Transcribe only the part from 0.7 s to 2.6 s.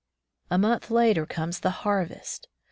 later comes the harvest.